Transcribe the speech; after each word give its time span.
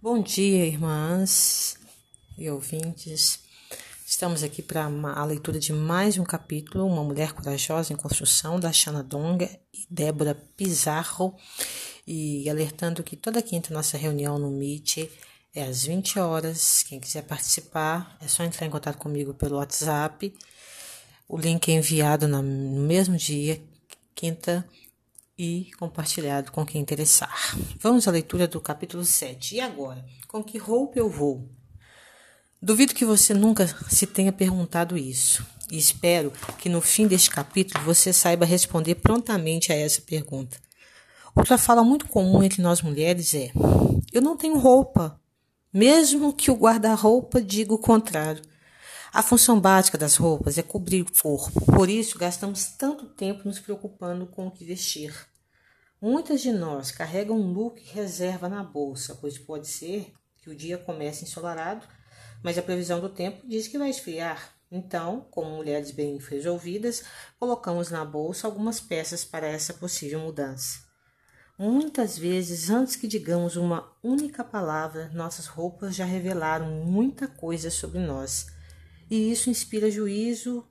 Bom 0.00 0.22
dia, 0.22 0.64
irmãs 0.64 1.76
e 2.38 2.48
ouvintes. 2.48 3.40
Estamos 4.06 4.44
aqui 4.44 4.62
para 4.62 4.84
a 4.84 5.24
leitura 5.24 5.58
de 5.58 5.72
mais 5.72 6.16
um 6.16 6.22
capítulo, 6.22 6.86
Uma 6.86 7.02
Mulher 7.02 7.32
Corajosa 7.32 7.92
em 7.92 7.96
Construção, 7.96 8.60
da 8.60 8.72
Shana 8.72 9.02
Donga 9.02 9.50
e 9.74 9.84
Débora 9.90 10.36
Pizarro. 10.56 11.34
E 12.06 12.48
alertando 12.48 13.02
que 13.02 13.16
toda 13.16 13.42
quinta 13.42 13.74
nossa 13.74 13.98
reunião 13.98 14.38
no 14.38 14.52
Meet 14.52 15.10
é 15.52 15.64
às 15.64 15.82
20 15.82 16.20
horas. 16.20 16.84
Quem 16.84 17.00
quiser 17.00 17.22
participar, 17.22 18.16
é 18.20 18.28
só 18.28 18.44
entrar 18.44 18.68
em 18.68 18.70
contato 18.70 18.98
comigo 18.98 19.34
pelo 19.34 19.56
WhatsApp. 19.56 20.32
O 21.28 21.36
link 21.36 21.68
é 21.72 21.74
enviado 21.74 22.28
no 22.28 22.40
mesmo 22.40 23.16
dia, 23.16 23.60
quinta, 24.14 24.64
e 25.38 25.70
compartilhado 25.78 26.50
com 26.50 26.66
quem 26.66 26.80
interessar. 26.80 27.56
Vamos 27.78 28.08
à 28.08 28.10
leitura 28.10 28.48
do 28.48 28.60
capítulo 28.60 29.04
7. 29.04 29.54
E 29.54 29.60
agora? 29.60 30.04
Com 30.26 30.42
que 30.42 30.58
roupa 30.58 30.98
eu 30.98 31.08
vou? 31.08 31.48
Duvido 32.60 32.92
que 32.92 33.04
você 33.04 33.32
nunca 33.32 33.68
se 33.88 34.04
tenha 34.04 34.32
perguntado 34.32 34.98
isso. 34.98 35.46
E 35.70 35.78
espero 35.78 36.32
que 36.58 36.68
no 36.68 36.80
fim 36.80 37.06
deste 37.06 37.30
capítulo 37.30 37.84
você 37.84 38.12
saiba 38.12 38.44
responder 38.44 38.96
prontamente 38.96 39.70
a 39.70 39.76
essa 39.76 40.00
pergunta. 40.00 40.58
Outra 41.36 41.56
fala 41.56 41.84
muito 41.84 42.08
comum 42.08 42.42
entre 42.42 42.60
nós 42.60 42.82
mulheres 42.82 43.32
é: 43.32 43.52
Eu 44.12 44.20
não 44.20 44.36
tenho 44.36 44.58
roupa, 44.58 45.20
mesmo 45.72 46.32
que 46.32 46.50
o 46.50 46.56
guarda-roupa 46.56 47.40
diga 47.40 47.72
o 47.72 47.78
contrário. 47.78 48.42
A 49.10 49.22
função 49.22 49.58
básica 49.58 49.96
das 49.96 50.16
roupas 50.16 50.58
é 50.58 50.62
cobrir 50.62 51.00
o 51.00 51.22
corpo, 51.22 51.64
por 51.64 51.88
isso 51.88 52.18
gastamos 52.18 52.66
tanto 52.76 53.06
tempo 53.06 53.48
nos 53.48 53.58
preocupando 53.58 54.26
com 54.26 54.46
o 54.46 54.50
que 54.50 54.66
vestir. 54.66 55.14
Muitas 56.00 56.42
de 56.42 56.52
nós 56.52 56.90
carregam 56.90 57.40
um 57.40 57.50
look 57.50 57.82
reserva 57.90 58.50
na 58.50 58.62
bolsa, 58.62 59.16
pois 59.18 59.38
pode 59.38 59.66
ser 59.66 60.12
que 60.36 60.50
o 60.50 60.54
dia 60.54 60.76
comece 60.76 61.24
ensolarado, 61.24 61.86
mas 62.44 62.58
a 62.58 62.62
previsão 62.62 63.00
do 63.00 63.08
tempo 63.08 63.46
diz 63.48 63.66
que 63.66 63.78
vai 63.78 63.88
esfriar. 63.88 64.54
Então, 64.70 65.26
como 65.30 65.56
mulheres 65.56 65.90
bem 65.90 66.18
resolvidas, 66.18 67.02
colocamos 67.40 67.90
na 67.90 68.04
bolsa 68.04 68.46
algumas 68.46 68.78
peças 68.78 69.24
para 69.24 69.46
essa 69.46 69.72
possível 69.72 70.20
mudança. 70.20 70.80
Muitas 71.58 72.18
vezes, 72.18 72.68
antes 72.68 72.94
que 72.94 73.08
digamos 73.08 73.56
uma 73.56 73.90
única 74.02 74.44
palavra, 74.44 75.10
nossas 75.14 75.46
roupas 75.46 75.96
já 75.96 76.04
revelaram 76.04 76.84
muita 76.84 77.26
coisa 77.26 77.70
sobre 77.70 78.00
nós 78.00 78.57
e 79.10 79.30
isso 79.30 79.50
inspira 79.50 79.90
juízo 79.90 80.66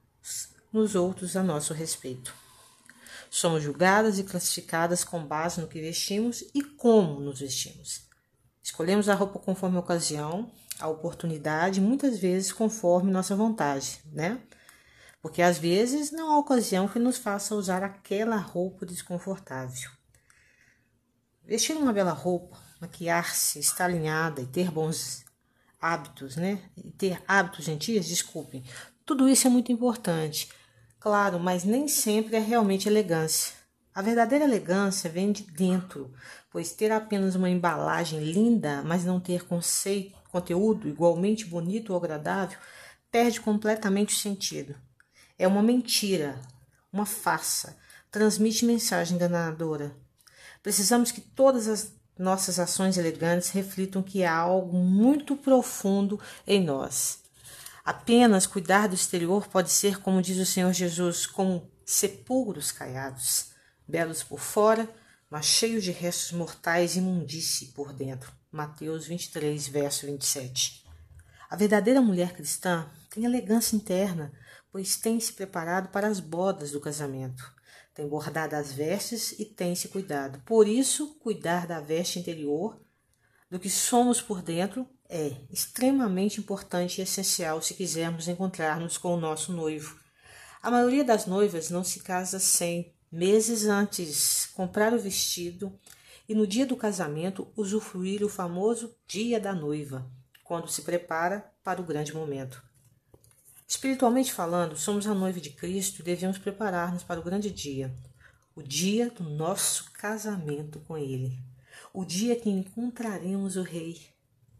nos 0.71 0.95
outros 0.95 1.35
a 1.35 1.43
nosso 1.43 1.73
respeito. 1.73 2.33
Somos 3.29 3.63
julgadas 3.63 4.19
e 4.19 4.23
classificadas 4.23 5.03
com 5.03 5.25
base 5.25 5.59
no 5.59 5.67
que 5.67 5.81
vestimos 5.81 6.43
e 6.53 6.63
como 6.63 7.19
nos 7.19 7.39
vestimos. 7.39 8.07
Escolhemos 8.63 9.09
a 9.09 9.15
roupa 9.15 9.39
conforme 9.39 9.77
a 9.77 9.81
ocasião, 9.81 10.51
a 10.79 10.87
oportunidade, 10.87 11.81
muitas 11.81 12.19
vezes 12.19 12.51
conforme 12.51 13.11
nossa 13.11 13.35
vontade, 13.35 14.01
né? 14.11 14.41
Porque 15.21 15.41
às 15.41 15.57
vezes 15.57 16.11
não 16.11 16.31
há 16.31 16.37
ocasião 16.37 16.87
que 16.87 16.99
nos 16.99 17.17
faça 17.17 17.55
usar 17.55 17.83
aquela 17.83 18.37
roupa 18.37 18.85
desconfortável. 18.85 19.89
Vestir 21.43 21.75
uma 21.75 21.93
bela 21.93 22.11
roupa, 22.11 22.57
maquiar-se, 22.79 23.59
estar 23.59 23.85
alinhada 23.85 24.41
e 24.41 24.45
ter 24.45 24.69
bons 24.69 25.25
hábitos, 25.81 26.35
né? 26.35 26.59
Ter 26.97 27.21
hábitos 27.27 27.65
gentis, 27.65 28.07
desculpem. 28.07 28.63
Tudo 29.05 29.27
isso 29.27 29.47
é 29.47 29.49
muito 29.49 29.71
importante. 29.71 30.49
Claro, 30.99 31.39
mas 31.39 31.63
nem 31.63 31.87
sempre 31.87 32.35
é 32.35 32.39
realmente 32.39 32.89
elegância. 32.89 33.53
A 33.93 34.01
verdadeira 34.01 34.45
elegância 34.45 35.09
vem 35.09 35.31
de 35.31 35.43
dentro, 35.43 36.13
pois 36.51 36.71
ter 36.71 36.91
apenas 36.91 37.35
uma 37.35 37.49
embalagem 37.49 38.19
linda, 38.19 38.83
mas 38.83 39.03
não 39.03 39.19
ter 39.19 39.45
conceito, 39.45 40.15
conteúdo 40.29 40.87
igualmente 40.87 41.45
bonito 41.45 41.91
ou 41.93 41.97
agradável, 41.97 42.59
perde 43.09 43.41
completamente 43.41 44.13
o 44.13 44.17
sentido. 44.17 44.75
É 45.37 45.47
uma 45.47 45.63
mentira, 45.63 46.39
uma 46.91 47.05
farsa, 47.05 47.77
transmite 48.11 48.65
mensagem 48.65 49.15
enganadora. 49.15 49.95
Precisamos 50.61 51.11
que 51.11 51.21
todas 51.21 51.67
as 51.67 51.91
nossas 52.17 52.59
ações 52.59 52.97
elegantes 52.97 53.49
reflitam 53.49 54.01
que 54.01 54.23
há 54.23 54.35
algo 54.35 54.77
muito 54.77 55.35
profundo 55.35 56.19
em 56.45 56.63
nós. 56.63 57.19
Apenas 57.83 58.45
cuidar 58.45 58.87
do 58.87 58.95
exterior 58.95 59.47
pode 59.47 59.71
ser, 59.71 59.99
como 59.99 60.21
diz 60.21 60.37
o 60.37 60.45
Senhor 60.45 60.73
Jesus, 60.73 61.25
como 61.25 61.71
sepulcros 61.85 62.71
caiados, 62.71 63.51
belos 63.87 64.23
por 64.23 64.39
fora, 64.39 64.89
mas 65.29 65.45
cheios 65.45 65.83
de 65.83 65.91
restos 65.91 66.31
mortais 66.31 66.95
e 66.95 66.99
imundície 66.99 67.67
por 67.67 67.93
dentro. 67.93 68.31
Mateus 68.51 69.07
23, 69.07 69.67
verso 69.67 70.05
27. 70.05 70.85
A 71.49 71.55
verdadeira 71.55 72.01
mulher 72.01 72.33
cristã 72.33 72.89
tem 73.09 73.25
elegância 73.25 73.75
interna, 73.75 74.33
pois 74.71 74.97
tem 74.97 75.19
se 75.19 75.31
preparado 75.33 75.89
para 75.89 76.07
as 76.07 76.19
bodas 76.19 76.71
do 76.71 76.81
casamento 76.81 77.56
tem 77.97 78.07
bordado 78.07 78.55
as 78.55 78.71
vestes 78.71 79.31
e 79.39 79.43
tem 79.43 79.73
se 79.73 79.87
cuidado. 79.87 80.39
Por 80.45 80.67
isso, 80.67 81.15
cuidar 81.15 81.65
da 81.65 81.79
veste 81.79 82.19
interior, 82.19 82.79
do 83.49 83.59
que 83.59 83.71
somos 83.71 84.21
por 84.21 84.43
dentro, 84.43 84.87
é 85.09 85.35
extremamente 85.49 86.39
importante 86.39 86.99
e 86.99 87.01
essencial 87.01 87.59
se 87.59 87.73
quisermos 87.73 88.27
encontrar-nos 88.27 88.99
com 88.99 89.15
o 89.15 89.19
nosso 89.19 89.51
noivo. 89.51 89.99
A 90.61 90.69
maioria 90.69 91.03
das 91.03 91.25
noivas 91.25 91.71
não 91.71 91.83
se 91.83 92.01
casa 92.01 92.39
sem, 92.39 92.93
meses 93.11 93.65
antes, 93.65 94.45
comprar 94.53 94.93
o 94.93 94.99
vestido 94.99 95.73
e 96.29 96.35
no 96.35 96.45
dia 96.45 96.67
do 96.67 96.77
casamento 96.77 97.51
usufruir 97.55 98.23
o 98.23 98.29
famoso 98.29 98.95
dia 99.07 99.39
da 99.39 99.55
noiva, 99.55 100.07
quando 100.43 100.67
se 100.67 100.83
prepara 100.83 101.51
para 101.63 101.81
o 101.81 101.85
grande 101.85 102.13
momento. 102.13 102.66
Espiritualmente 103.67 104.31
falando, 104.31 104.77
somos 104.77 105.05
a 105.07 105.13
noiva 105.13 105.41
de 105.41 105.49
Cristo 105.49 105.99
e 105.99 106.03
devemos 106.03 106.37
preparar-nos 106.37 107.03
para 107.03 107.19
o 107.19 107.23
grande 107.23 107.51
dia, 107.51 107.93
o 108.55 108.63
dia 108.63 109.09
do 109.09 109.23
nosso 109.23 109.91
casamento 109.91 110.79
com 110.87 110.97
Ele, 110.97 111.37
o 111.93 112.05
dia 112.05 112.37
que 112.37 112.49
encontraremos 112.49 113.57
o 113.57 113.61
Rei. 113.63 114.01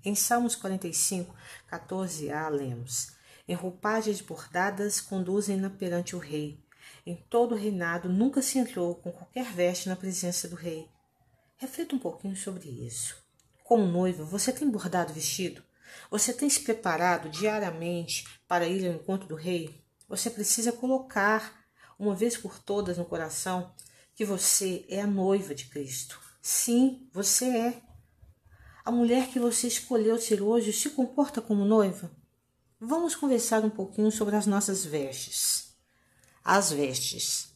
Em 0.04 0.14
Salmos 0.14 0.56
45, 0.56 1.34
14a, 1.72 2.50
lemos: 2.50 3.14
Em 3.48 3.56
roupagens 3.56 4.20
bordadas 4.20 5.00
conduzem-na 5.00 5.70
perante 5.70 6.14
o 6.14 6.20
Rei. 6.20 6.60
Em 7.06 7.16
todo 7.16 7.56
o 7.56 7.58
reinado 7.58 8.10
nunca 8.10 8.42
se 8.42 8.60
entrou 8.60 8.94
com 8.96 9.10
qualquer 9.10 9.46
veste 9.54 9.88
na 9.88 9.96
presença 9.96 10.50
do 10.50 10.58
Rei. 10.58 10.86
Reflita 11.56 11.96
um 11.96 12.00
pouquinho 12.00 12.36
sobre 12.36 12.68
isso. 12.68 13.16
Como 13.64 13.86
noiva, 13.86 14.26
você 14.26 14.52
tem 14.52 14.70
bordado 14.70 15.14
vestido? 15.14 15.64
Você 16.10 16.34
tem 16.34 16.50
se 16.50 16.62
preparado 16.62 17.30
diariamente 17.30 18.26
para 18.48 18.68
ir 18.68 18.88
ao 18.88 18.94
encontro 18.94 19.28
do 19.28 19.36
Rei? 19.36 19.84
Você 20.08 20.30
precisa 20.30 20.72
colocar, 20.72 21.66
uma 22.00 22.16
vez 22.16 22.38
por 22.38 22.60
todas, 22.60 22.98
no 22.98 23.06
coração 23.06 23.74
que 24.16 24.26
você 24.26 24.86
é 24.90 25.02
a 25.02 25.08
noiva 25.08 25.54
de 25.54 25.66
Cristo. 25.66 26.20
Sim, 26.42 27.08
você 27.14 27.46
é. 27.46 27.82
A 28.84 28.92
mulher 28.92 29.28
que 29.28 29.40
você 29.40 29.68
escolheu 29.68 30.18
ser 30.18 30.42
hoje 30.42 30.72
se 30.72 30.90
comporta 30.90 31.42
como 31.42 31.66
noiva? 31.66 32.10
Vamos 32.80 33.16
conversar 33.16 33.66
um 33.66 33.70
pouquinho 33.70 34.12
sobre 34.12 34.36
as 34.36 34.48
nossas 34.48 34.86
vestes. 34.86 35.76
As 36.44 36.72
vestes. 36.72 37.54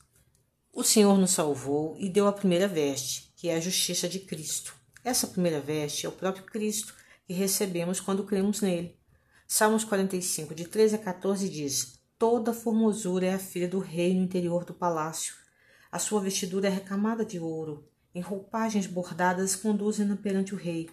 O 0.74 0.84
Senhor 0.84 1.18
nos 1.18 1.32
salvou 1.32 1.96
e 1.98 2.10
deu 2.10 2.28
a 2.28 2.34
primeira 2.34 2.68
veste, 2.68 3.32
que 3.36 3.50
é 3.50 3.56
a 3.56 3.60
justiça 3.60 4.08
de 4.10 4.20
Cristo. 4.20 4.76
Essa 5.04 5.28
primeira 5.28 5.60
veste 5.60 6.06
é 6.06 6.10
o 6.10 6.12
próprio 6.12 6.46
Cristo 6.46 6.94
que 7.32 7.38
recebemos 7.38 8.02
quando 8.02 8.26
cremos 8.26 8.60
nele. 8.60 9.00
Salmos 9.48 9.86
45, 9.86 10.54
de 10.54 10.68
13 10.68 10.96
a 10.96 10.98
14 10.98 11.48
diz: 11.48 11.98
Toda 12.20 12.54
formosura 12.54 13.28
é 13.28 13.34
a 13.34 13.40
filha 13.40 13.70
do 13.70 13.80
rei 13.80 14.14
no 14.14 14.22
interior 14.22 14.66
do 14.66 14.74
palácio. 14.74 15.34
A 15.90 15.98
sua 15.98 16.20
vestidura 16.20 16.68
é 16.68 16.70
recamada 16.70 17.24
de 17.24 17.40
ouro, 17.40 17.88
em 18.14 18.20
roupagens 18.20 18.86
bordadas 18.86 19.56
conduzem-na 19.56 20.18
perante 20.18 20.54
o 20.54 20.58
rei. 20.58 20.90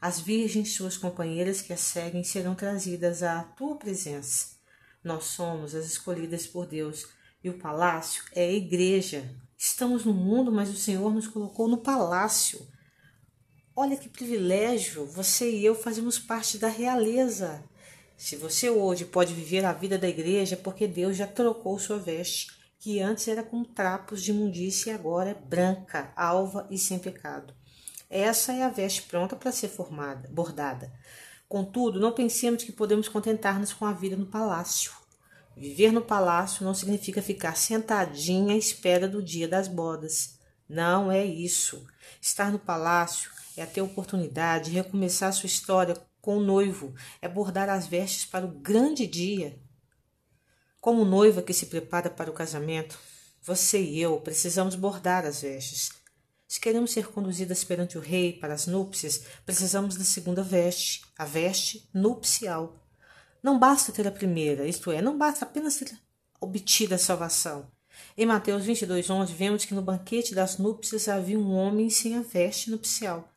As 0.00 0.18
virgens, 0.18 0.74
suas 0.74 0.96
companheiras 0.96 1.62
que 1.62 1.72
a 1.72 1.76
seguem, 1.76 2.24
serão 2.24 2.56
trazidas 2.56 3.22
à 3.22 3.44
tua 3.44 3.76
presença. 3.76 4.56
Nós 5.04 5.24
somos 5.24 5.72
as 5.72 5.86
escolhidas 5.86 6.48
por 6.48 6.66
Deus 6.66 7.06
e 7.44 7.48
o 7.48 7.58
palácio 7.58 8.24
é 8.32 8.42
a 8.42 8.52
igreja. 8.52 9.36
Estamos 9.56 10.04
no 10.04 10.12
mundo, 10.12 10.50
mas 10.50 10.68
o 10.68 10.76
Senhor 10.76 11.14
nos 11.14 11.28
colocou 11.28 11.68
no 11.68 11.78
palácio. 11.78 12.66
Olha 13.82 13.96
que 13.96 14.10
privilégio, 14.10 15.06
você 15.06 15.50
e 15.50 15.64
eu 15.64 15.74
fazemos 15.74 16.18
parte 16.18 16.58
da 16.58 16.68
realeza. 16.68 17.64
Se 18.14 18.36
você 18.36 18.68
hoje 18.68 19.06
pode 19.06 19.32
viver 19.32 19.64
a 19.64 19.72
vida 19.72 19.96
da 19.96 20.06
igreja, 20.06 20.54
é 20.54 20.58
porque 20.58 20.86
Deus 20.86 21.16
já 21.16 21.26
trocou 21.26 21.78
sua 21.78 21.96
veste, 21.96 22.52
que 22.78 23.00
antes 23.00 23.26
era 23.26 23.42
com 23.42 23.64
trapos 23.64 24.22
de 24.22 24.32
imundícia 24.32 24.90
e 24.90 24.94
agora 24.94 25.30
é 25.30 25.34
branca, 25.34 26.12
alva 26.14 26.66
e 26.70 26.76
sem 26.76 26.98
pecado. 26.98 27.54
Essa 28.10 28.52
é 28.52 28.64
a 28.64 28.68
veste 28.68 29.00
pronta 29.04 29.34
para 29.34 29.50
ser 29.50 29.68
formada, 29.68 30.28
bordada. 30.28 30.92
Contudo, 31.48 31.98
não 31.98 32.12
pensemos 32.12 32.62
que 32.62 32.72
podemos 32.72 33.08
contentar-nos 33.08 33.72
com 33.72 33.86
a 33.86 33.94
vida 33.94 34.14
no 34.14 34.26
palácio. 34.26 34.92
Viver 35.56 35.90
no 35.90 36.02
palácio 36.02 36.66
não 36.66 36.74
significa 36.74 37.22
ficar 37.22 37.56
sentadinha 37.56 38.52
à 38.52 38.58
espera 38.58 39.08
do 39.08 39.22
dia 39.22 39.48
das 39.48 39.68
bodas. 39.68 40.38
Não 40.68 41.10
é 41.10 41.24
isso. 41.24 41.82
Estar 42.20 42.52
no 42.52 42.58
palácio 42.58 43.39
é 43.60 43.66
ter 43.66 43.80
a 43.80 43.84
oportunidade 43.84 44.70
de 44.70 44.76
recomeçar 44.76 45.32
sua 45.32 45.46
história 45.46 45.96
com 46.20 46.38
o 46.38 46.42
noivo, 46.42 46.94
é 47.20 47.28
bordar 47.28 47.68
as 47.68 47.86
vestes 47.86 48.24
para 48.24 48.44
o 48.44 48.60
grande 48.60 49.06
dia. 49.06 49.58
Como 50.80 51.04
noiva 51.04 51.42
que 51.42 51.52
se 51.52 51.66
prepara 51.66 52.10
para 52.10 52.30
o 52.30 52.34
casamento, 52.34 52.98
você 53.42 53.80
e 53.80 54.00
eu 54.00 54.20
precisamos 54.20 54.74
bordar 54.74 55.24
as 55.24 55.42
vestes. 55.42 55.90
Se 56.46 56.60
queremos 56.60 56.90
ser 56.90 57.06
conduzidas 57.08 57.62
perante 57.62 57.96
o 57.96 58.00
rei 58.00 58.32
para 58.32 58.54
as 58.54 58.66
núpcias, 58.66 59.22
precisamos 59.46 59.96
da 59.96 60.04
segunda 60.04 60.42
veste, 60.42 61.02
a 61.16 61.24
veste 61.24 61.88
nupcial. 61.94 62.76
Não 63.42 63.58
basta 63.58 63.92
ter 63.92 64.06
a 64.06 64.12
primeira, 64.12 64.66
isto 64.66 64.90
é, 64.90 65.00
não 65.00 65.16
basta 65.16 65.44
apenas 65.44 65.76
ter 65.76 65.96
obtido 66.40 66.94
a 66.94 66.98
salvação. 66.98 67.70
Em 68.16 68.26
Mateus 68.26 68.64
22, 68.64 69.08
11, 69.08 69.32
vemos 69.32 69.64
que 69.64 69.74
no 69.74 69.82
banquete 69.82 70.34
das 70.34 70.58
núpcias 70.58 71.08
havia 71.08 71.38
um 71.38 71.52
homem 71.52 71.88
sem 71.88 72.16
a 72.16 72.22
veste 72.22 72.70
nupcial. 72.70 73.29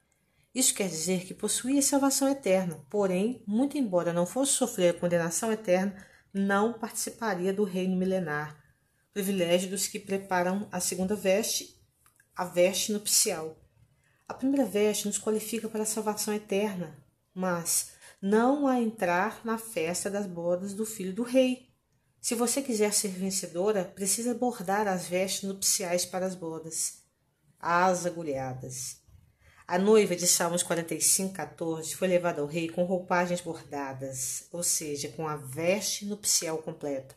Isso 0.54 0.76
quer 0.76 0.88
dizer 0.88 1.26
que 1.26 1.34
possuía 1.34 1.82
salvação 1.82 2.30
eterna, 2.30 2.80
porém, 2.90 3.44
muito 3.48 3.76
embora 3.78 4.14
não 4.14 4.26
fosse 4.26 4.54
sofrer 4.54 4.90
a 4.96 5.00
condenação 5.00 5.52
eterna, 5.52 5.96
não 6.32 6.74
participaria 6.74 7.52
do 7.52 7.64
reino 7.64 7.96
milenar. 7.96 8.62
Privilégio 9.12 9.70
dos 9.70 9.88
que 9.88 10.00
preparam 10.00 10.68
a 10.72 10.80
segunda 10.80 11.16
veste, 11.16 11.80
a 12.36 12.46
veste 12.46 12.92
nupcial. 12.92 13.58
A 14.28 14.34
primeira 14.34 14.66
veste 14.66 15.08
nos 15.08 15.18
qualifica 15.18 15.68
para 15.68 15.84
a 15.84 15.88
salvação 15.88 16.34
eterna, 16.34 16.98
mas 17.34 17.92
não 18.22 18.68
a 18.68 18.80
entrar 18.80 19.42
na 19.44 19.58
festa 19.58 20.10
das 20.10 20.26
bodas 20.28 20.74
do 20.74 20.86
filho 20.86 21.14
do 21.14 21.24
rei. 21.24 21.74
Se 22.22 22.36
você 22.36 22.62
quiser 22.62 22.94
ser 22.94 23.10
vencedora, 23.10 23.84
precisa 23.84 24.34
bordar 24.34 24.88
as 24.88 25.08
vestes 25.08 25.50
nupciais 25.50 26.06
para 26.06 26.26
as 26.26 26.36
bodas. 26.36 27.04
As 27.60 28.06
agulhadas. 28.06 29.03
A 29.66 29.80
noiva 29.80 30.14
de 30.14 30.28
Salmos 30.28 30.62
45, 30.62 31.34
14 31.34 31.96
foi 31.96 32.10
levada 32.10 32.42
ao 32.42 32.48
rei 32.48 32.68
com 32.68 32.84
roupagens 32.84 33.40
bordadas, 33.40 34.46
ou 34.52 34.62
seja, 34.62 35.08
com 35.10 35.26
a 35.26 35.38
veste 35.38 36.06
nupcial 36.06 36.58
completa. 36.58 37.16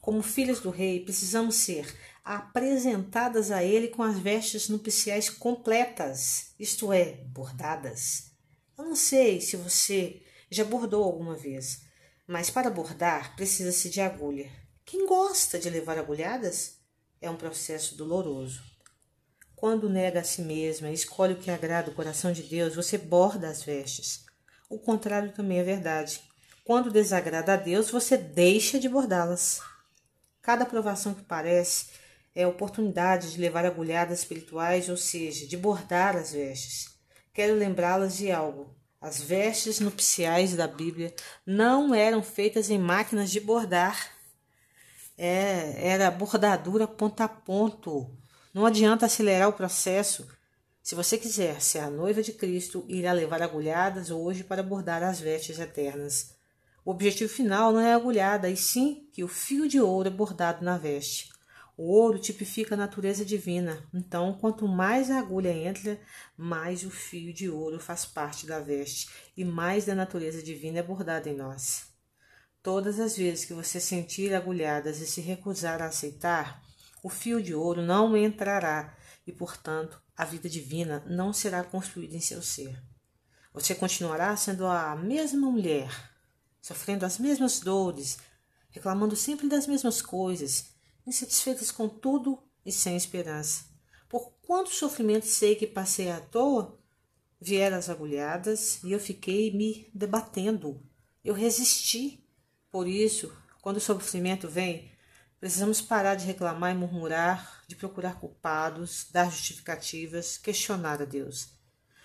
Como 0.00 0.22
filhas 0.22 0.60
do 0.60 0.70
rei, 0.70 1.00
precisamos 1.00 1.56
ser 1.56 1.92
apresentadas 2.24 3.50
a 3.50 3.64
ele 3.64 3.88
com 3.88 4.02
as 4.02 4.16
vestes 4.16 4.68
nupciais 4.68 5.28
completas, 5.28 6.54
isto 6.58 6.92
é, 6.92 7.14
bordadas. 7.26 8.30
Eu 8.78 8.84
não 8.84 8.94
sei 8.94 9.40
se 9.40 9.56
você 9.56 10.22
já 10.48 10.64
bordou 10.64 11.02
alguma 11.02 11.34
vez, 11.34 11.82
mas 12.28 12.48
para 12.48 12.70
bordar 12.70 13.34
precisa-se 13.34 13.90
de 13.90 14.00
agulha. 14.00 14.50
Quem 14.84 15.04
gosta 15.06 15.58
de 15.58 15.68
levar 15.68 15.98
agulhadas? 15.98 16.78
É 17.20 17.28
um 17.28 17.36
processo 17.36 17.96
doloroso. 17.96 18.71
Quando 19.62 19.88
nega 19.88 20.18
a 20.18 20.24
si 20.24 20.42
mesma 20.42 20.90
e 20.90 20.92
escolhe 20.92 21.34
o 21.34 21.36
que 21.36 21.48
agrada 21.48 21.88
o 21.88 21.94
coração 21.94 22.32
de 22.32 22.42
Deus, 22.42 22.74
você 22.74 22.98
borda 22.98 23.48
as 23.48 23.62
vestes. 23.62 24.24
O 24.68 24.76
contrário 24.76 25.30
também 25.30 25.60
é 25.60 25.62
verdade. 25.62 26.20
Quando 26.64 26.90
desagrada 26.90 27.52
a 27.52 27.56
Deus, 27.56 27.88
você 27.88 28.16
deixa 28.16 28.76
de 28.76 28.88
bordá-las. 28.88 29.60
Cada 30.40 30.66
provação 30.66 31.14
que 31.14 31.22
parece 31.22 31.90
é 32.34 32.44
oportunidade 32.44 33.30
de 33.30 33.40
levar 33.40 33.64
agulhadas 33.64 34.18
espirituais, 34.18 34.88
ou 34.88 34.96
seja, 34.96 35.46
de 35.46 35.56
bordar 35.56 36.16
as 36.16 36.32
vestes. 36.32 36.96
Quero 37.32 37.54
lembrá-las 37.54 38.16
de 38.16 38.32
algo. 38.32 38.74
As 39.00 39.22
vestes 39.22 39.78
nupciais 39.78 40.56
da 40.56 40.66
Bíblia 40.66 41.14
não 41.46 41.94
eram 41.94 42.20
feitas 42.20 42.68
em 42.68 42.80
máquinas 42.80 43.30
de 43.30 43.38
bordar. 43.38 44.10
É, 45.16 45.86
era 45.86 46.10
bordadura 46.10 46.88
ponto 46.88 47.20
a 47.20 47.28
ponto. 47.28 48.20
Não 48.52 48.66
adianta 48.66 49.06
acelerar 49.06 49.48
o 49.48 49.54
processo. 49.54 50.28
Se 50.82 50.94
você 50.94 51.16
quiser 51.16 51.62
ser 51.62 51.78
a 51.78 51.90
noiva 51.90 52.22
de 52.22 52.34
Cristo, 52.34 52.84
irá 52.86 53.10
levar 53.12 53.40
agulhadas 53.40 54.10
hoje 54.10 54.44
para 54.44 54.62
bordar 54.62 55.02
as 55.02 55.18
vestes 55.18 55.58
eternas. 55.58 56.36
O 56.84 56.90
objetivo 56.90 57.32
final 57.32 57.72
não 57.72 57.80
é 57.80 57.94
a 57.94 57.96
agulhada, 57.96 58.50
e 58.50 58.56
sim 58.56 59.08
que 59.12 59.24
o 59.24 59.28
fio 59.28 59.66
de 59.66 59.80
ouro 59.80 60.08
é 60.08 60.10
bordado 60.10 60.62
na 60.62 60.76
veste. 60.76 61.30
O 61.78 61.84
ouro 61.84 62.18
tipifica 62.18 62.74
a 62.74 62.78
natureza 62.78 63.24
divina, 63.24 63.82
então, 63.94 64.34
quanto 64.34 64.68
mais 64.68 65.10
a 65.10 65.18
agulha 65.18 65.50
entra, 65.50 65.98
mais 66.36 66.84
o 66.84 66.90
fio 66.90 67.32
de 67.32 67.48
ouro 67.48 67.80
faz 67.80 68.04
parte 68.04 68.46
da 68.46 68.60
veste 68.60 69.08
e 69.34 69.44
mais 69.46 69.86
da 69.86 69.94
natureza 69.94 70.42
divina 70.42 70.80
é 70.80 70.82
bordada 70.82 71.30
em 71.30 71.36
nós. 71.36 71.86
Todas 72.62 73.00
as 73.00 73.16
vezes 73.16 73.46
que 73.46 73.54
você 73.54 73.80
sentir 73.80 74.34
agulhadas 74.34 75.00
e 75.00 75.06
se 75.06 75.22
recusar 75.22 75.80
a 75.80 75.86
aceitar, 75.86 76.62
o 77.02 77.08
fio 77.08 77.42
de 77.42 77.54
ouro 77.54 77.82
não 77.82 78.16
entrará 78.16 78.96
e, 79.26 79.32
portanto, 79.32 80.00
a 80.16 80.24
vida 80.24 80.48
divina 80.48 81.04
não 81.06 81.32
será 81.32 81.64
construída 81.64 82.14
em 82.14 82.20
seu 82.20 82.40
ser. 82.42 82.80
Você 83.52 83.74
continuará 83.74 84.36
sendo 84.36 84.66
a 84.66 84.94
mesma 84.96 85.50
mulher, 85.50 85.90
sofrendo 86.60 87.04
as 87.04 87.18
mesmas 87.18 87.60
dores, 87.60 88.18
reclamando 88.70 89.16
sempre 89.16 89.48
das 89.48 89.66
mesmas 89.66 90.00
coisas 90.00 90.72
insatisfeitas 91.06 91.70
com 91.70 91.88
tudo 91.88 92.42
e 92.64 92.70
sem 92.70 92.96
esperança. 92.96 93.64
Por 94.08 94.32
quanto 94.42 94.70
sofrimento 94.70 95.26
sei 95.26 95.56
que 95.56 95.66
passei 95.66 96.10
à 96.10 96.20
toa, 96.20 96.78
vieram 97.40 97.76
as 97.76 97.88
agulhadas 97.88 98.82
e 98.84 98.92
eu 98.92 99.00
fiquei 99.00 99.50
me 99.52 99.90
debatendo. 99.92 100.80
Eu 101.24 101.34
resisti. 101.34 102.24
Por 102.70 102.86
isso, 102.86 103.36
quando 103.60 103.78
o 103.78 103.80
sofrimento 103.80 104.48
vem, 104.48 104.91
precisamos 105.42 105.80
parar 105.80 106.14
de 106.14 106.24
reclamar 106.24 106.72
e 106.72 106.78
murmurar, 106.78 107.64
de 107.66 107.74
procurar 107.74 108.20
culpados, 108.20 109.08
dar 109.10 109.28
justificativas, 109.28 110.38
questionar 110.38 111.02
a 111.02 111.04
Deus. 111.04 111.48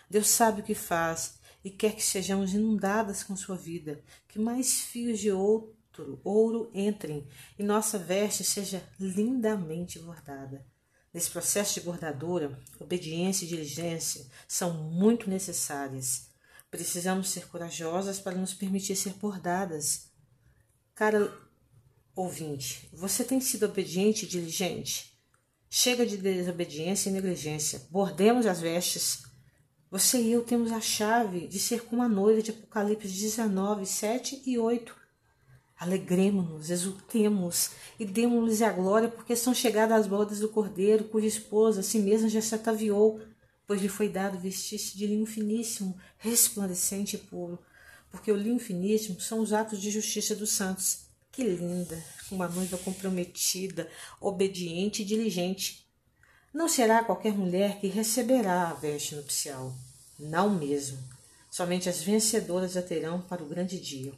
Deus 0.10 0.28
sabe 0.28 0.62
o 0.62 0.64
que 0.64 0.74
faz 0.74 1.38
e 1.64 1.70
quer 1.70 1.94
que 1.94 2.02
sejamos 2.02 2.56
inundadas 2.56 3.24
com 3.24 3.36
sua 3.36 3.56
vida, 3.56 4.02
que 4.28 4.40
mais 4.40 4.82
fios 4.82 5.20
de 5.20 5.32
ouro 5.32 5.78
ouro 6.24 6.72
entrem 6.74 7.28
e 7.60 7.64
nossa 7.64 8.00
veste 8.00 8.44
seja 8.44 8.84
lindamente 9.00 10.00
bordada. 10.00 10.66
Nesse 11.14 11.30
processo 11.30 11.76
de 11.76 11.86
bordadura, 11.86 12.60
obediência 12.80 13.46
e 13.46 13.48
diligência 13.48 14.26
são 14.48 14.74
muito 14.74 15.30
necessárias. 15.30 16.30
Precisamos 16.72 17.30
ser 17.30 17.48
corajosas 17.48 18.20
para 18.20 18.36
nos 18.36 18.56
permitir 18.56 18.96
ser 18.96 19.14
bordadas. 19.14 20.12
Cara 20.96 21.47
ouvinte, 22.22 22.90
você 22.92 23.24
tem 23.24 23.40
sido 23.40 23.68
obediente 23.68 24.26
e 24.26 24.28
diligente? 24.28 25.14
Chega 25.70 26.06
de 26.06 26.18
desobediência 26.18 27.10
e 27.10 27.14
negligência. 27.14 27.82
Bordemos 27.92 28.48
as 28.48 28.60
vestes. 28.60 29.24
Você 29.92 30.22
e 30.22 30.32
eu 30.32 30.44
temos 30.44 30.72
a 30.72 30.82
chave 30.82 31.48
de 31.48 31.60
ser 31.60 31.84
como 31.84 32.02
a 32.02 32.10
noiva 32.10 32.42
de 32.42 32.52
Apocalipse 32.52 33.08
19, 33.08 33.86
7 33.86 34.42
e 34.46 34.58
8. 34.58 34.96
Alegremos-nos, 35.80 36.72
exultemos 36.72 37.70
e 38.00 38.06
demos-lhes 38.06 38.64
a 38.64 38.72
glória, 38.72 39.10
porque 39.10 39.36
são 39.36 39.54
chegadas 39.54 40.00
as 40.00 40.08
bodas 40.08 40.40
do 40.40 40.50
Cordeiro, 40.50 41.04
cuja 41.04 41.28
esposa 41.28 41.82
a 41.82 41.84
si 41.84 42.00
mesma 42.00 42.28
já 42.28 42.42
se 42.42 42.56
ataviou, 42.56 43.22
pois 43.68 43.80
lhe 43.80 43.88
foi 43.88 44.10
dado 44.10 44.40
vestir-se 44.40 44.98
de 44.98 45.06
linho 45.06 45.28
finíssimo, 45.28 45.96
resplandecente 46.18 47.16
e 47.16 47.20
puro, 47.20 47.60
porque 48.10 48.32
o 48.32 48.36
linho 48.36 48.58
finíssimo 48.58 49.22
são 49.22 49.40
os 49.40 49.54
atos 49.54 49.80
de 49.80 49.92
justiça 49.92 50.36
dos 50.36 50.50
santos. 50.50 51.07
Que 51.38 51.44
linda! 51.44 52.04
Uma 52.32 52.48
noiva 52.48 52.80
comprometida, 52.80 53.88
obediente 54.20 55.04
e 55.04 55.06
diligente. 55.06 55.88
Não 56.52 56.68
será 56.68 57.04
qualquer 57.04 57.32
mulher 57.32 57.80
que 57.80 57.86
receberá 57.86 58.72
a 58.72 58.74
veste 58.74 59.14
nupcial. 59.14 59.72
Não 60.18 60.50
mesmo. 60.50 60.98
Somente 61.52 61.88
as 61.88 62.02
vencedoras 62.02 62.76
a 62.76 62.82
terão 62.82 63.22
para 63.22 63.44
o 63.44 63.46
grande 63.46 63.80
dia. 63.80 64.14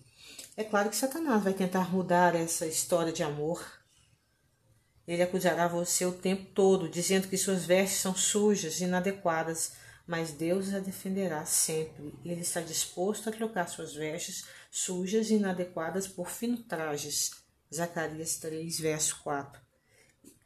É 0.55 0.63
claro 0.63 0.89
que 0.89 0.95
Satanás 0.95 1.43
vai 1.43 1.53
tentar 1.53 1.91
mudar 1.91 2.35
essa 2.35 2.65
história 2.65 3.11
de 3.11 3.21
amor. 3.21 3.69
Ele 5.05 5.21
acusará 5.21 5.67
você 5.67 6.05
o 6.05 6.13
tempo 6.13 6.45
todo, 6.53 6.87
dizendo 6.87 7.27
que 7.27 7.35
suas 7.35 7.65
vestes 7.65 7.99
são 7.99 8.15
sujas 8.15 8.79
e 8.79 8.85
inadequadas, 8.85 9.73
mas 10.07 10.31
Deus 10.31 10.73
a 10.73 10.79
defenderá 10.79 11.45
sempre. 11.45 12.13
Ele 12.23 12.39
está 12.39 12.61
disposto 12.61 13.27
a 13.27 13.33
trocar 13.33 13.67
suas 13.67 13.93
vestes 13.93 14.45
sujas 14.69 15.29
e 15.29 15.35
inadequadas 15.35 16.07
por 16.07 16.29
finos 16.29 16.65
trajes. 16.67 17.31
Zacarias 17.73 18.37
3, 18.37 18.79
verso 18.79 19.19
4. 19.23 19.61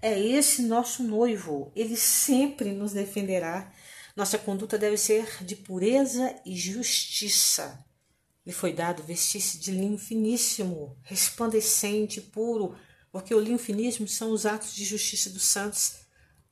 É 0.01 0.19
esse 0.19 0.63
nosso 0.63 1.01
noivo, 1.03 1.71
ele 1.75 1.95
sempre 1.95 2.73
nos 2.73 2.91
defenderá. 2.91 3.71
Nossa 4.15 4.37
conduta 4.37 4.77
deve 4.77 4.97
ser 4.97 5.43
de 5.43 5.55
pureza 5.55 6.35
e 6.45 6.57
justiça. 6.57 7.85
Lhe 8.45 8.51
foi 8.51 8.73
dado 8.73 9.01
vestir-se 9.01 9.57
de 9.57 9.71
linho 9.71 9.97
finíssimo, 9.97 10.97
resplandecente, 11.03 12.19
puro, 12.19 12.75
porque 13.09 13.33
o 13.33 13.39
linho 13.39 13.57
finíssimo 13.57 14.07
são 14.07 14.31
os 14.31 14.45
atos 14.45 14.75
de 14.75 14.83
justiça 14.83 15.29
dos 15.29 15.43
santos. 15.43 15.99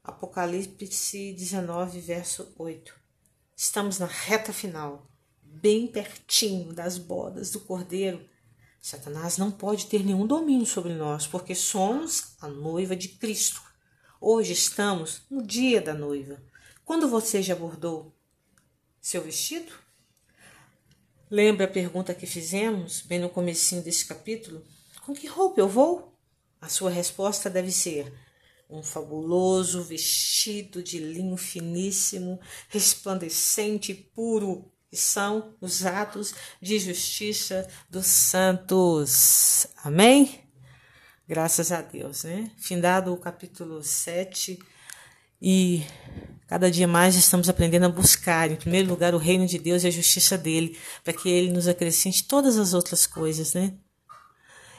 Apocalipse 0.01 1.33
19, 1.33 1.99
verso 1.99 2.53
8. 2.57 2.95
Estamos 3.55 3.99
na 3.99 4.05
reta 4.05 4.53
final, 4.53 5.10
bem 5.51 5.87
pertinho 5.87 6.73
das 6.73 6.97
bodas 6.97 7.51
do 7.51 7.59
Cordeiro. 7.59 8.25
Satanás 8.81 9.37
não 9.37 9.51
pode 9.51 9.87
ter 9.87 10.03
nenhum 10.03 10.25
domínio 10.25 10.65
sobre 10.65 10.93
nós, 10.93 11.27
porque 11.27 11.53
somos 11.53 12.35
a 12.39 12.47
noiva 12.47 12.95
de 12.95 13.09
Cristo. 13.09 13.61
Hoje 14.19 14.53
estamos 14.53 15.23
no 15.29 15.45
dia 15.45 15.81
da 15.81 15.93
noiva. 15.93 16.41
Quando 16.85 17.07
você 17.07 17.41
já 17.43 17.55
bordou 17.55 18.15
seu 18.99 19.21
vestido? 19.21 19.71
Lembra 21.29 21.65
a 21.65 21.69
pergunta 21.69 22.13
que 22.13 22.25
fizemos 22.25 23.01
bem 23.01 23.19
no 23.19 23.29
comecinho 23.29 23.83
desse 23.83 24.05
capítulo? 24.05 24.63
Com 25.05 25.13
que 25.13 25.27
roupa 25.27 25.59
eu 25.59 25.67
vou? 25.67 26.17
A 26.59 26.67
sua 26.67 26.89
resposta 26.89 27.49
deve 27.49 27.71
ser 27.71 28.11
um 28.69 28.81
fabuloso 28.81 29.83
vestido 29.83 30.81
de 30.81 30.99
linho 30.99 31.35
finíssimo, 31.35 32.39
resplandecente 32.69 33.91
e 33.91 33.95
puro, 33.95 34.71
que 34.91 34.97
são 34.97 35.55
os 35.61 35.85
atos 35.85 36.35
de 36.61 36.77
justiça 36.77 37.65
dos 37.89 38.07
santos. 38.07 39.65
Amém? 39.85 40.41
Graças 41.25 41.71
a 41.71 41.81
Deus, 41.81 42.25
né? 42.25 42.51
Findado 42.57 43.13
o 43.13 43.17
capítulo 43.17 43.81
7 43.81 44.59
e 45.41 45.81
cada 46.45 46.69
dia 46.69 46.89
mais 46.89 47.15
estamos 47.15 47.47
aprendendo 47.47 47.85
a 47.85 47.89
buscar, 47.89 48.51
em 48.51 48.57
primeiro 48.57 48.89
lugar, 48.89 49.15
o 49.15 49.17
reino 49.17 49.47
de 49.47 49.57
Deus 49.57 49.85
e 49.85 49.87
a 49.87 49.91
justiça 49.91 50.37
dele, 50.37 50.77
para 51.05 51.13
que 51.13 51.29
ele 51.29 51.53
nos 51.53 51.69
acrescente 51.69 52.25
todas 52.25 52.57
as 52.57 52.73
outras 52.73 53.07
coisas, 53.07 53.53
né? 53.53 53.73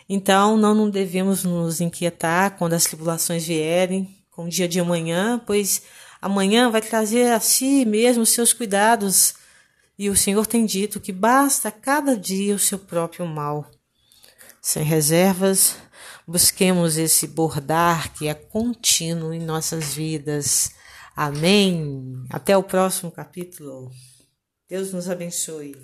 Então, 0.07 0.59
não, 0.59 0.75
não 0.75 0.91
devemos 0.91 1.43
nos 1.43 1.81
inquietar 1.81 2.59
quando 2.59 2.75
as 2.75 2.85
tribulações 2.85 3.47
vierem 3.47 4.15
com 4.31 4.45
o 4.45 4.49
dia 4.51 4.69
de 4.69 4.79
amanhã, 4.79 5.43
pois 5.47 5.83
amanhã 6.21 6.71
vai 6.71 6.83
trazer 6.83 7.33
a 7.33 7.41
si 7.41 7.87
mesmo 7.87 8.27
seus 8.27 8.53
cuidados. 8.53 9.41
E 10.03 10.11
o 10.11 10.17
Senhor 10.17 10.49
tem 10.49 10.67
dito 10.67 10.99
que 10.99 11.13
basta 11.13 11.71
cada 11.71 12.17
dia 12.17 12.57
o 12.57 12.59
seu 12.59 12.77
próprio 12.77 13.25
mal. 13.25 13.71
Sem 14.61 14.83
reservas, 14.83 15.77
busquemos 16.27 16.97
esse 16.97 17.29
bordar 17.29 18.13
que 18.13 18.27
é 18.27 18.35
contínuo 18.35 19.33
em 19.33 19.39
nossas 19.39 19.95
vidas. 19.95 20.73
Amém. 21.15 22.25
Até 22.31 22.57
o 22.57 22.65
próximo 22.65 23.13
capítulo. 23.13 23.93
Deus 24.69 24.93
nos 24.93 25.09
abençoe. 25.09 25.77